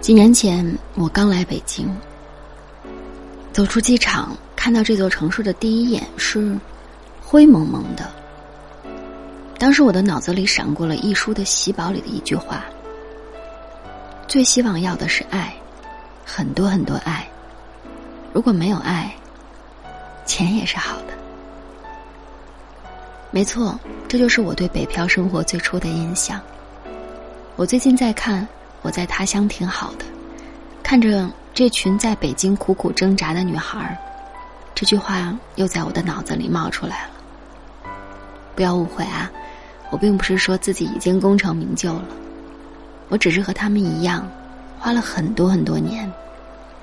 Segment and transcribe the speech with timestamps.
[0.00, 1.94] 几年前，我刚来北京，
[3.52, 6.58] 走出机场，看到这座城市的第一眼是
[7.20, 8.10] 灰蒙蒙的。
[9.58, 12.64] 当时我的脑子里闪过了一书的喜宝里的一句话
[14.26, 15.54] ：“最希望要的是爱，
[16.24, 17.28] 很多很多爱。
[18.32, 19.14] 如果没有爱，
[20.24, 21.12] 钱也是好的。”
[23.30, 23.78] 没错，
[24.08, 26.40] 这就是我对北漂生活最初的印象。
[27.56, 28.46] 我最近在看。
[28.82, 30.06] 我在他乡挺好的，
[30.82, 33.94] 看着这群在北京苦苦挣扎的女孩儿，
[34.74, 37.90] 这句话又在我的脑子里冒出来了。
[38.56, 39.30] 不要误会啊，
[39.90, 42.04] 我并不是说自己已经功成名就了，
[43.10, 44.26] 我只是和他们一样，
[44.78, 46.10] 花了很多很多年，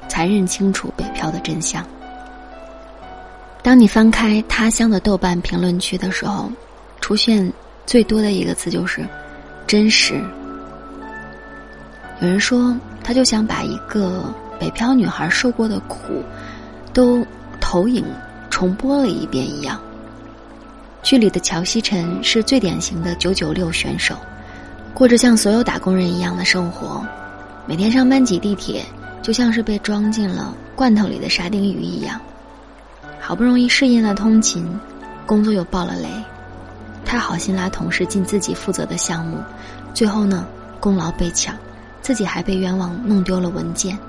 [0.07, 1.83] 才认清楚北漂的真相。
[3.67, 6.49] 当你翻开他乡的豆瓣评论区的时候，
[7.01, 7.51] 出现
[7.85, 9.05] 最多的一个词就是
[9.67, 10.23] “真实”。
[12.21, 16.23] 有人说，他就想把一个北漂女孩受过的苦，
[16.93, 17.27] 都
[17.59, 18.05] 投影
[18.49, 19.77] 重播了一遍一样。
[21.03, 24.15] 剧里的乔西晨是最典型的九九六选手，
[24.93, 27.05] 过着像所有打工人一样的生活，
[27.65, 28.85] 每天上班挤地铁，
[29.21, 32.17] 就像是被装进了罐头里的沙丁鱼一样。
[33.27, 34.65] 好不容易适应了通勤，
[35.25, 36.07] 工作又爆了雷，
[37.03, 39.37] 他好心拉同事进自己负责的项目，
[39.93, 40.47] 最后呢，
[40.79, 41.53] 功劳被抢。
[42.01, 43.99] 自己还被冤枉弄丢了文件，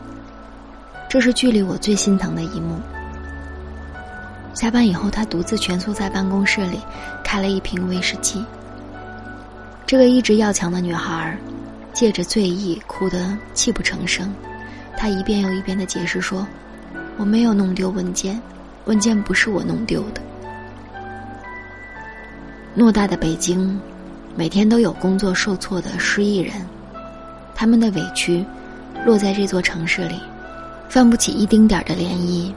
[1.08, 2.78] 这是剧里我最心疼的一幕。
[4.54, 6.78] 下班以后，他独自蜷缩在办公室里，
[7.24, 8.44] 开了一瓶威士忌。
[9.84, 11.36] 这个一直要强的女孩，
[11.92, 14.32] 借着醉意哭得泣不成声。
[14.96, 16.46] 她一遍又一遍的解释说
[17.18, 18.40] ：“我没有弄丢文件，
[18.88, 20.22] 文件不是我弄丢的。”
[22.74, 23.78] 偌大的北京，
[24.34, 26.54] 每天都有工作受挫的失意人。
[27.54, 28.44] 他们的委屈，
[29.04, 30.18] 落在这座城市里，
[30.88, 32.52] 泛不起一丁点儿的涟漪。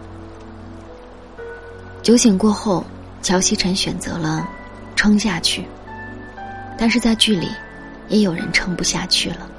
[2.02, 2.86] 酒醒过后，
[3.22, 4.48] 乔西晨选择了
[4.96, 5.66] 撑下去，
[6.78, 7.48] 但是在剧里，
[8.08, 9.50] 也有人撑不下去了。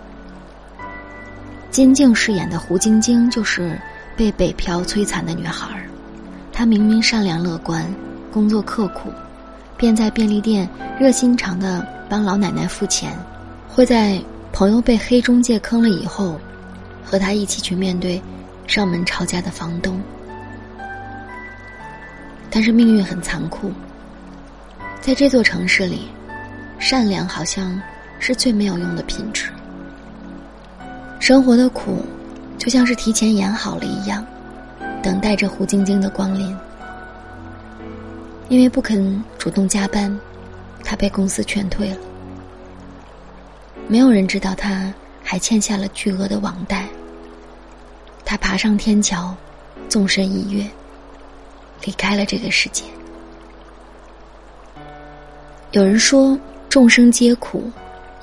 [1.71, 3.79] 金靖饰演的胡晶晶就是
[4.17, 5.83] 被北漂摧残的女孩儿，
[6.63, 7.85] 他明明善良乐观，
[8.31, 9.13] 工作刻苦，
[9.77, 13.19] 便在便利店热心肠的帮老奶奶付钱，
[13.69, 14.23] 会在。
[14.53, 16.39] 朋友被黑中介坑了以后，
[17.03, 18.23] 和他一起去面对
[18.67, 19.99] 上门吵架的房东。
[22.49, 23.73] 但是命运很残酷，
[25.01, 26.03] 在这座城市里，
[26.79, 27.81] 善良好像
[28.21, 29.49] 是最没有用的品质。
[31.19, 32.05] 生活的苦，
[32.57, 34.25] 就像是提前演好了一样，
[35.03, 36.57] 等待着胡晶晶的光临。
[38.49, 40.17] 因为不肯主动加班，
[40.85, 41.99] 他被公司劝退了。
[43.89, 44.93] 没有人知道他
[45.23, 46.87] 还欠下了巨额的网贷。
[48.25, 49.35] 他爬上天桥，
[49.89, 50.67] 纵身一跃，
[51.85, 52.85] 离开了这个世界。
[55.73, 56.39] 有人说
[56.69, 57.71] 众生皆苦，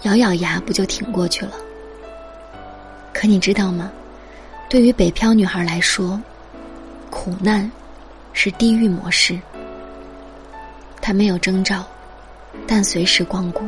[0.04, 1.52] 咬咬牙不就挺过去了？
[3.12, 3.92] 可你知道吗？
[4.70, 6.22] 对于北漂女孩来说，
[7.10, 7.70] 苦难
[8.34, 9.40] 是地狱模式。
[11.02, 11.86] 它没有征兆，
[12.68, 13.64] 但随时光顾。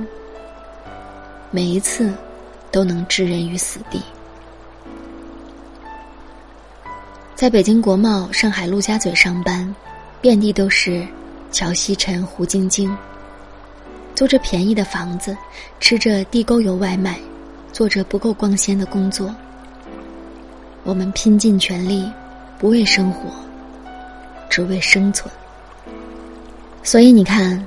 [1.50, 2.14] 每一次，
[2.72, 4.02] 都能置人于死地。
[7.36, 9.76] 在北京国贸、上海陆家嘴上班，
[10.22, 11.06] 遍地都是
[11.52, 12.96] 乔西晨、胡晶晶。
[14.14, 15.36] 租着便宜的房子，
[15.80, 17.20] 吃着地沟油外卖，
[17.74, 19.34] 做着不够光鲜的工作。
[20.84, 22.08] 我们拼尽全力，
[22.62, 23.32] 不为生活，
[24.48, 25.34] 只为生存。
[26.84, 27.66] 所以你看，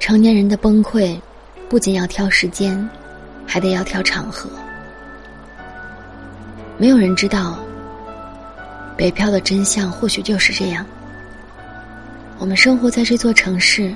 [0.00, 1.20] 成年人的崩溃，
[1.68, 2.88] 不仅要挑时间。
[3.44, 4.48] 还得要挑场合，
[6.78, 7.58] 没有人知道
[8.96, 10.86] 北漂的真相，或许就是这样。
[12.38, 13.94] 我们生活在这座城市，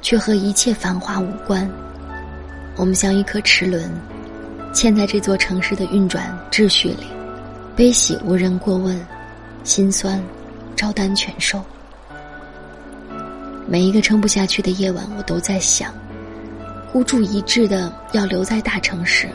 [0.00, 1.68] 却和一切繁华无关。
[2.76, 3.90] 我们像一颗齿轮，
[4.72, 7.06] 嵌在这座城市的运转秩序里，
[7.76, 8.98] 悲喜无人过问，
[9.64, 10.22] 心酸
[10.76, 11.60] 照单全收。
[13.66, 15.90] 每一个撑不下去的夜晚，我都在想。
[16.92, 19.26] 孤注一掷的要留在大城市，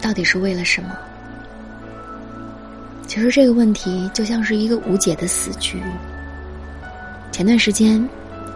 [0.00, 0.96] 到底是为了什么？
[3.06, 5.80] 其实这个问题就像是一个无解的死局。
[7.30, 8.08] 前段时间，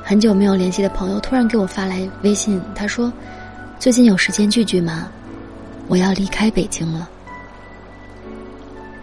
[0.02, 3.12] 很久没有联系的朋友突然给我发来微信，他说
[3.78, 5.08] ：“最近有时间聚聚吗？
[5.88, 7.08] 我要离开北京了。”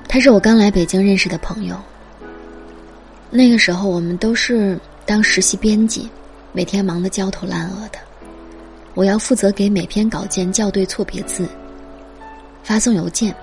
[0.08, 1.76] 他是我刚来北京认识的朋友。
[3.30, 6.10] 那个时候我们都是当实习编辑，
[6.54, 8.00] 每天忙得焦头烂额的。
[8.94, 11.48] 我要负责给每篇稿件校对错别字，
[12.64, 13.36] 发送邮件。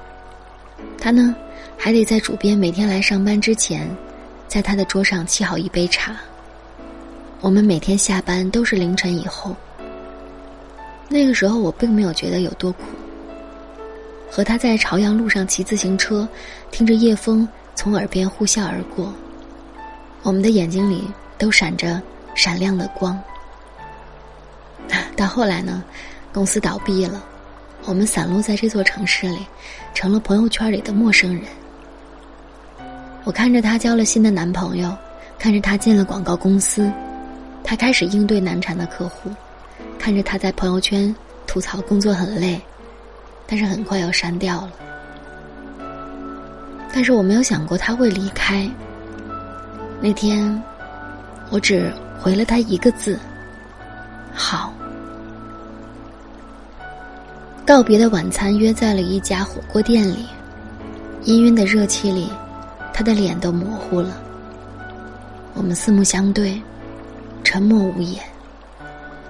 [0.99, 1.35] 他呢，
[1.77, 3.89] 还得在主编每天来上班之前，
[4.49, 6.17] 在他的桌上沏好一杯茶。
[7.41, 9.55] 我们每天下班都是凌晨以后。
[11.09, 12.85] 那个时候我并没有觉得有多苦。
[14.35, 16.27] 和他在朝阳路上骑自行车，
[16.73, 19.15] 听着夜风从耳边呼啸而过，
[20.25, 21.05] 我们的眼睛里
[21.39, 22.03] 都闪着
[22.35, 23.17] 闪亮的光。
[25.17, 25.85] 到后来呢，
[26.33, 27.23] 公司倒闭了，
[27.85, 29.47] 我们散落在这座城市里，
[29.95, 31.45] 成了朋友圈里的陌生人。
[33.23, 34.93] 我看着她交了新的男朋友，
[35.39, 36.91] 看着她进了广告公司。
[37.63, 39.31] 他开始应对难缠的客户，
[39.97, 41.15] 看着他在朋友圈
[41.47, 42.61] 吐槽工作很累，
[43.47, 44.73] 但是很快又删掉了。
[46.93, 48.69] 但是我没有想过他会离开。
[50.01, 50.63] 那天，
[51.51, 53.19] 我只回了他一个字：
[54.33, 54.73] 好。
[57.67, 60.27] 告别的晚餐约在了一家火锅店里，
[61.25, 62.31] 氤氲的热气里，
[62.93, 64.21] 他的脸都模糊了。
[65.55, 66.61] 我们四目相对。
[67.47, 68.25] 沉默无言。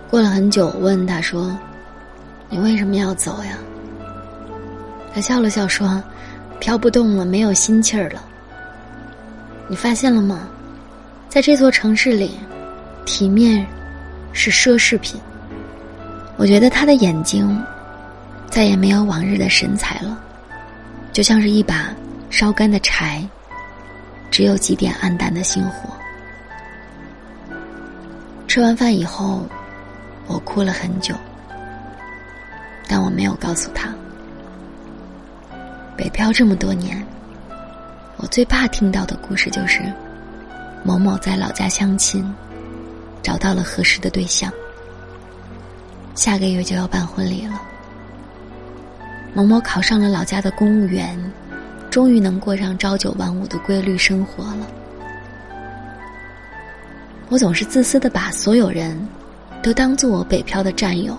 [0.08, 1.55] 过了很久，我问他说
[2.49, 3.58] ：“你为什么要走呀？”
[5.14, 6.02] 他笑了笑说
[6.58, 8.22] ：“飘不动了，没有心气儿了。”
[9.69, 10.49] 你发现了吗？
[11.28, 12.32] 在这座城市里，
[13.06, 13.64] 体面
[14.32, 15.20] 是奢侈品。
[16.37, 17.64] 我觉得他的眼睛
[18.50, 20.20] 再也没有往日的神采了，
[21.12, 21.94] 就像是一把
[22.28, 23.25] 烧干的柴，
[24.32, 25.90] 只有几点暗淡的星火。
[28.49, 29.46] 吃完饭以后，
[30.26, 31.14] 我哭了很久，
[32.88, 33.94] 但我没有告诉他。
[35.96, 37.00] 北漂这么多年，
[38.17, 39.81] 我最怕听到的故事就是，
[40.82, 42.35] 某某在老家相亲，
[43.23, 44.52] 找到了合适的对象，
[46.17, 47.62] 下个月就要办婚礼了。
[49.32, 51.19] 某某考上了老家的公务员，
[51.91, 54.67] 终于能过上朝九晚五的规律生活了。
[57.29, 58.96] 我总是自私的把所有人
[59.62, 61.17] 都当做我北漂的战友，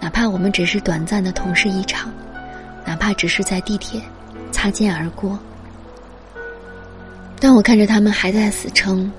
[0.00, 2.12] 哪怕我们只是短暂的同事一场，
[2.88, 4.00] 哪怕只是在地铁
[4.50, 5.38] 擦肩而过。
[7.38, 9.12] 当我看着他们还在死撑，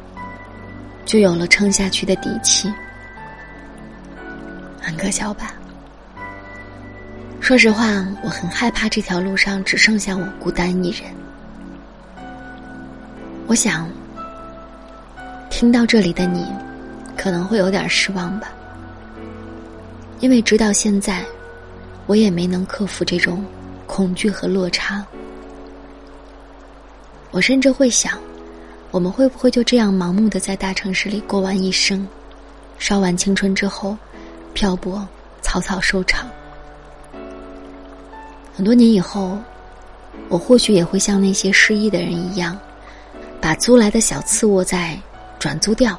[1.06, 2.68] 就有了撑下去的底气。
[4.82, 5.54] 很可笑吧？
[7.40, 11.04] 说实话，我很害怕这条路上只剩下我孤单一人。
[13.46, 13.88] 我想。
[15.52, 16.44] 听到这里的你，
[17.16, 18.50] 可能会有点失望吧，
[20.22, 21.24] 因为直到现在，
[22.08, 23.44] 我也没能克服这种
[23.90, 25.04] 恐惧和落差。
[27.32, 28.20] 我甚至会想，
[28.92, 32.08] 我们会不会就这样盲目的在大城市里过完一生，
[32.78, 33.98] 烧完青春之后，
[34.54, 35.06] 漂泊
[35.42, 36.30] 草草收场？
[38.56, 39.40] 很多年以后，
[40.28, 42.56] 我或许也会像那些失意的人一样，
[43.42, 44.98] 把租来的小次卧在。
[45.40, 45.98] 转租掉，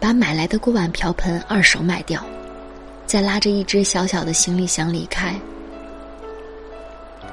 [0.00, 2.24] 把买来的锅碗瓢盆二手卖掉，
[3.06, 5.38] 再拉着一只小小的行李箱离开，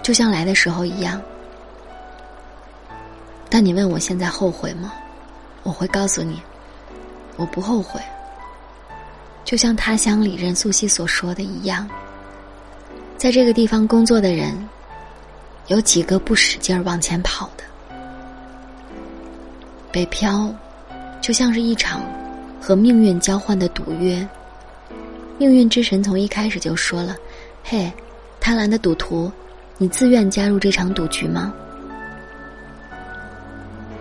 [0.06, 1.20] 就像来的时候一样。
[3.50, 4.94] 但你问我现在后悔吗？
[5.64, 6.40] 我会告诉你，
[7.38, 8.00] 我不后悔。
[9.44, 11.90] 就像他乡里任素汐所说的一样，
[13.18, 14.54] 在这个地方工作的人，
[15.70, 17.64] 有几个不使劲儿往前跑的？
[19.92, 20.54] 北漂。
[21.20, 22.04] 就像是一场
[22.62, 24.28] 和命运交换的赌约。
[25.40, 27.16] 命运之神从一开始就说了
[27.66, 27.92] ：“嘿，
[28.40, 29.32] 贪婪的赌徒，
[29.78, 31.54] 你自愿加入这场赌局吗？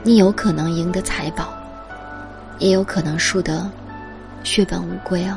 [0.03, 1.53] 你有可能赢得财宝，
[2.59, 3.69] 也有可能输得
[4.45, 5.37] 血本无归哦。”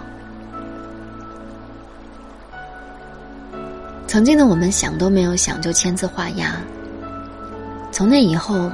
[4.05, 6.55] 曾经的我们想都没有想就签字画押。
[7.91, 8.71] 从那以后，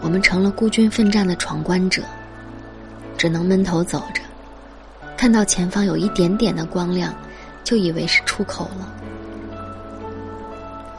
[0.00, 2.02] 我们成了孤军奋战的闯关者。
[3.18, 4.20] 只能闷头走着，
[5.16, 7.14] 看到前方有一点点的光亮，
[7.64, 8.92] 就以为是出口了。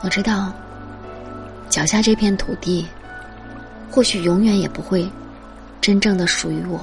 [0.02, 0.54] 我知道，
[1.70, 2.88] 脚下这片土地，
[3.92, 5.10] 或许永远也不会
[5.82, 6.80] 真正的属于我。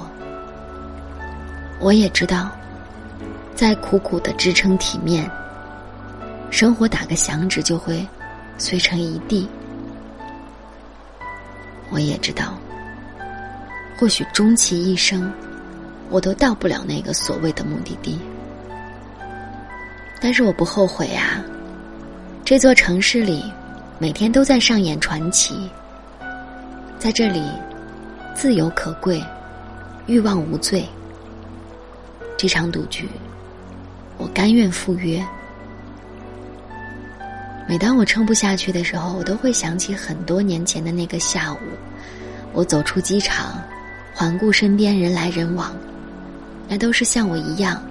[1.81, 2.51] 我也知道，
[3.55, 5.31] 再苦苦的支撑体面，
[6.51, 8.07] 生活打个响指就会
[8.59, 9.49] 碎成一地。
[11.91, 12.55] 我也知道。
[13.97, 15.33] 或许终其一生，
[16.11, 18.19] 我都到不了那个所谓的目的地。
[20.21, 21.41] 但是我不后悔啊！
[22.45, 23.43] 这座城市里，
[23.99, 25.67] 每天都在上演传奇。
[26.99, 27.43] 在这里，
[28.35, 29.25] 自由可贵，
[30.07, 30.85] 欲望无罪。
[32.37, 33.09] 这场赌局，
[34.19, 35.27] 我甘愿赴约。
[37.67, 41.59] 每当我撑不下去的时候，我都会想起很多年前的那个下午，
[42.53, 43.59] 我走出机场，
[44.13, 45.75] 环顾身边人来人往，
[46.69, 47.83] 那都是像我一样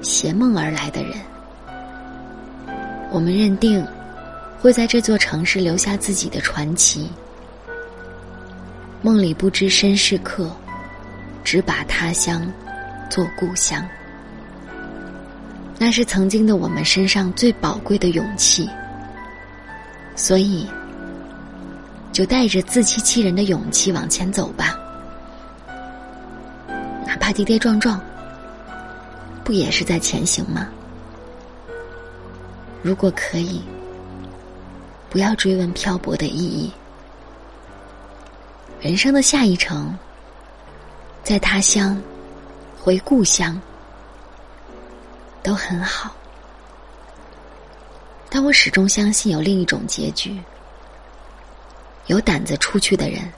[0.00, 1.14] 携梦而来的人。
[3.10, 3.84] 我们认定
[4.60, 7.10] 会在这座城市留下自己的传奇。
[9.02, 10.50] 梦里不知身是客，
[11.42, 12.46] 只把他乡
[13.08, 13.84] 做故乡。
[15.78, 18.68] 那是曾经的我们身上最宝贵的勇气。
[20.14, 20.66] 所以，
[22.12, 24.78] 就带着自欺欺人的勇气往前走吧，
[27.06, 27.98] 哪怕跌跌撞撞，
[29.42, 30.68] 不也是在前行吗？
[32.82, 33.62] 如果可以，
[35.10, 36.72] 不要追问漂泊的意义，
[38.80, 39.94] 人生的下一程，
[41.22, 42.00] 在他乡，
[42.80, 43.60] 回故乡，
[45.42, 46.14] 都很好。
[48.30, 50.40] 但我始终相信有另一种结局。
[52.06, 53.30] 有胆子出去的人，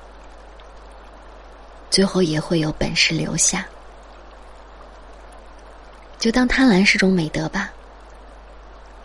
[1.91, 3.67] 最后也会有本事留下。
[6.19, 7.71] 就当贪婪是种美德吧。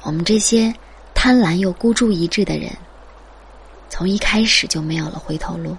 [0.08, 0.74] 我们这些
[1.14, 2.72] 贪婪又孤注一掷的人，
[3.90, 5.76] 从一开始就没有了回头路，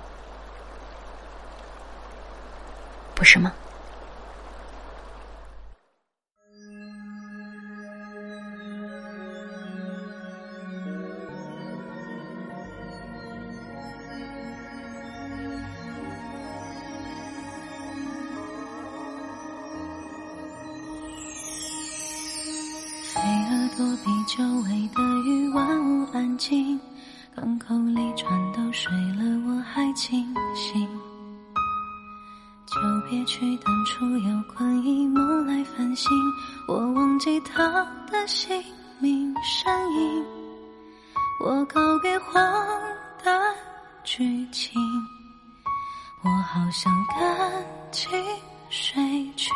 [3.15, 3.51] 不是吗？
[23.99, 26.79] 躲避久违的雨，万物安静，
[27.35, 30.87] 港口里船都睡了，我还清醒。
[32.67, 36.09] 就别去，当初有困意，梦来繁星，
[36.69, 38.63] 我忘记他的姓
[39.01, 40.25] 名身影。
[41.45, 42.41] 我告别荒
[43.25, 43.41] 诞
[44.05, 44.81] 剧情，
[46.23, 48.11] 我好想赶紧
[48.71, 49.51] 睡去，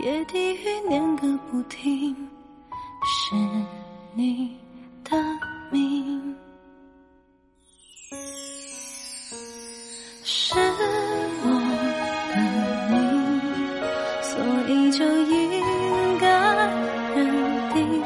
[0.00, 2.14] 夜低语念个不停。
[3.06, 3.34] 是
[4.14, 4.56] 你
[5.04, 5.14] 的
[5.70, 6.34] 名，
[10.22, 10.54] 是
[11.42, 11.46] 我
[12.30, 12.36] 的
[12.90, 12.94] 命，
[14.22, 14.32] 所
[14.68, 16.26] 以就应该
[17.14, 17.18] 认
[17.74, 18.02] 定，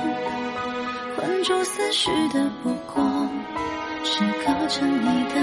[1.14, 3.00] 困住思绪的不过
[4.02, 5.36] 是构成你的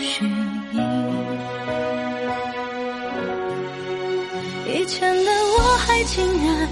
[0.00, 0.24] 虚
[0.72, 0.80] 影。
[4.72, 6.68] 以前的我还竟然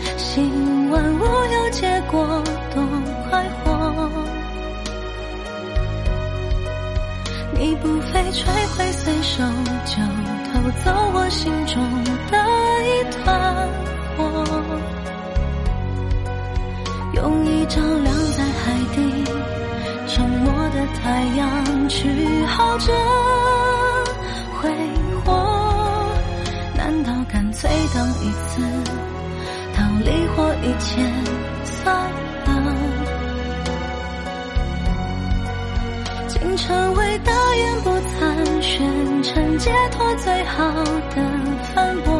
[1.80, 2.26] 结果，
[2.74, 2.82] 多
[3.30, 3.66] 快活。
[7.56, 9.44] 你不费吹灰随手
[9.84, 10.02] 就
[10.50, 11.80] 偷走我心中
[12.32, 12.36] 的
[12.82, 13.22] 一团
[14.16, 14.18] 火，
[17.14, 18.96] 用一照亮在海底
[20.08, 22.92] 沉没的太阳，去好着
[24.60, 24.68] 挥
[25.24, 25.26] 霍。
[26.76, 28.60] 难道干脆当一次
[29.76, 31.02] 逃离或一切
[36.68, 40.70] 成为大言不惭，宣称解脱最好
[41.14, 41.16] 的
[41.74, 42.12] 反驳。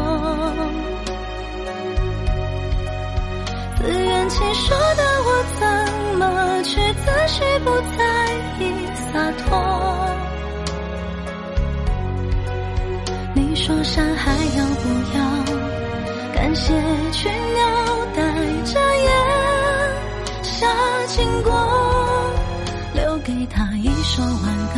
[3.77, 5.61] 自圆其说的我，怎
[6.17, 6.25] 么
[6.63, 8.01] 去自诩不在
[8.59, 8.61] 意
[9.13, 9.47] 洒脱？
[13.35, 15.19] 你说山还要不要？
[16.33, 16.73] 感谢
[17.11, 17.61] 群鸟
[18.15, 18.23] 带
[18.65, 19.11] 着烟
[20.41, 20.65] 下
[21.05, 21.51] 经过，
[24.19, 24.68] 说完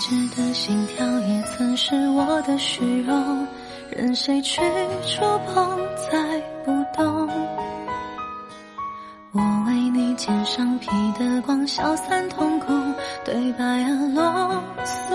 [0.00, 3.46] 直的心跳也曾是我的虚荣，
[3.90, 4.62] 任谁去
[5.06, 5.78] 触碰
[6.10, 7.28] 再不动。
[9.32, 10.88] 我为你肩上披
[11.18, 12.94] 的光，消散瞳孔，
[13.26, 15.14] 对白而落俗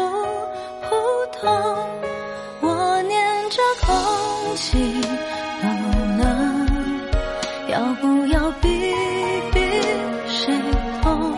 [0.83, 0.95] 普
[1.33, 1.51] 通。
[2.61, 5.01] 我念着空气
[5.63, 5.67] 都
[6.23, 6.67] 冷，
[7.69, 8.69] 要不要比
[9.51, 9.59] 比
[10.27, 10.53] 谁
[11.01, 11.35] 痛？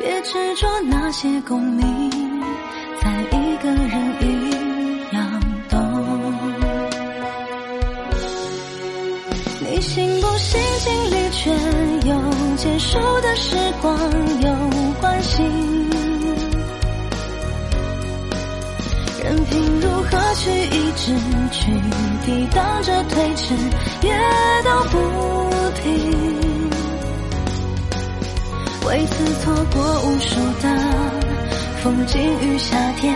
[0.00, 1.93] 别执着那些功名。
[3.04, 4.24] 爱一个人一
[5.14, 5.78] 样懂，
[9.60, 11.50] 你信不信经历却
[12.08, 12.10] 又
[12.56, 13.96] 结束的时光
[14.40, 14.50] 有
[15.00, 15.42] 关系。
[19.22, 21.14] 任凭如何去抑制，
[21.50, 21.70] 去
[22.24, 23.54] 抵挡着推迟，
[24.02, 24.12] 也
[24.64, 24.98] 都不
[25.82, 25.82] 停。
[28.86, 30.28] 为此错过无数
[30.62, 30.64] 的
[31.84, 33.14] 风景与夏天，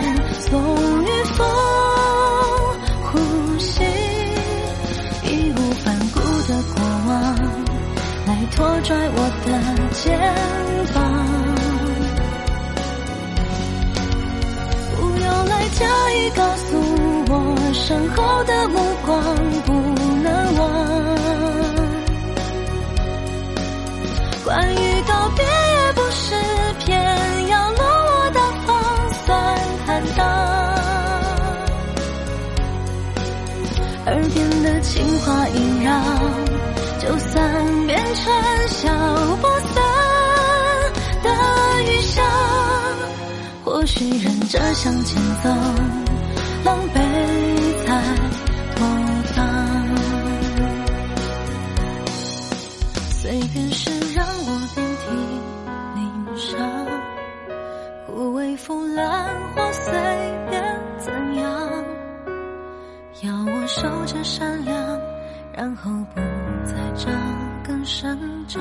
[0.51, 1.47] 风与风
[3.01, 3.17] 呼
[3.57, 3.81] 吸，
[5.23, 7.35] 义无反顾的过往，
[8.27, 9.49] 来拖拽我的
[9.95, 9.99] 肩
[10.93, 11.01] 膀。
[14.99, 15.79] 不要来加
[16.11, 16.77] 以告诉
[17.27, 17.33] 我，
[17.73, 19.09] 身后的目光
[19.65, 19.73] 不
[20.21, 20.27] 能
[20.59, 20.61] 忘。
[24.45, 25.58] 关于告别。
[34.99, 35.89] 情话萦绕，
[36.99, 38.33] 就算变成
[38.67, 38.91] 消
[39.41, 39.81] 不散
[41.23, 41.29] 的
[41.83, 42.21] 雨下，
[43.63, 45.49] 或许忍着向前走，
[46.65, 46.97] 狼狈
[47.85, 48.03] 才
[48.75, 48.85] 妥
[49.37, 49.39] 当。
[53.09, 55.05] 随便是让我遍体
[55.95, 56.01] 鳞
[56.35, 56.59] 伤，
[58.05, 59.93] 枯萎腐烂或随
[60.49, 60.61] 便
[60.99, 61.88] 怎样。
[63.69, 64.99] 守着善良，
[65.55, 66.19] 然后不
[66.65, 67.11] 再扎
[67.63, 68.59] 根生长。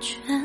[0.00, 0.37] 却。